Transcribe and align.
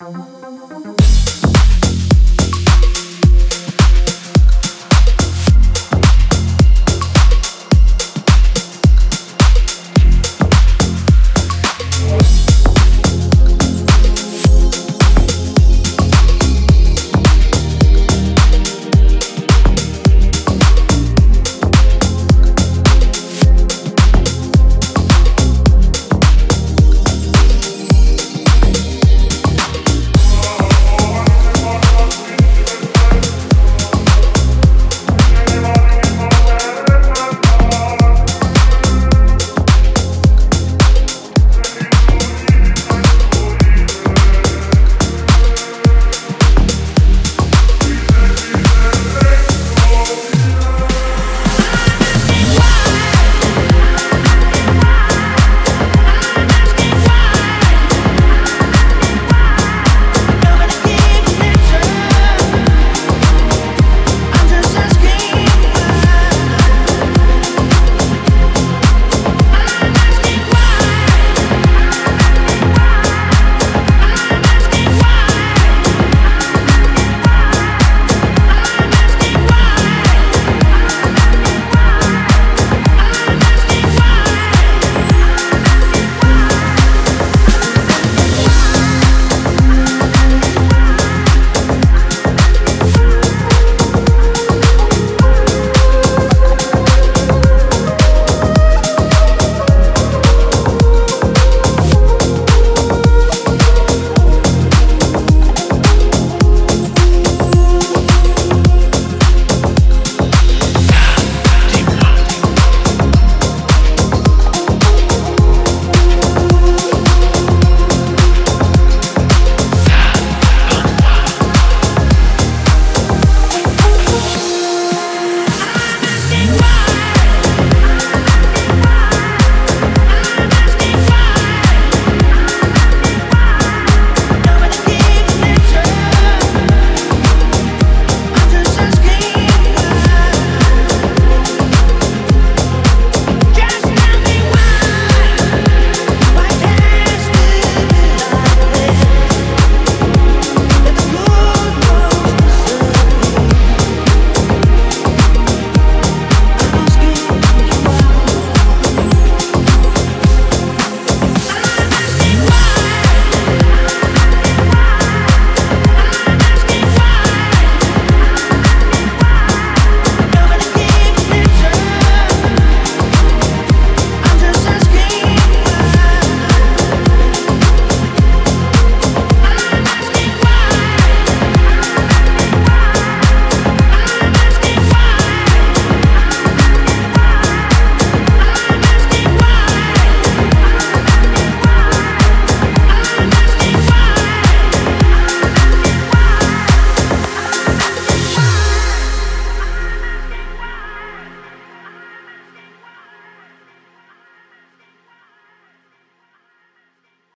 Música 0.00 1.17